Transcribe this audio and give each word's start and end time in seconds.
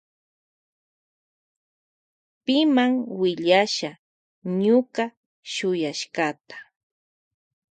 Pima 2.45 2.85
willasha 3.19 3.91
ñuka 4.61 5.03
yuyashkata. 5.53 6.57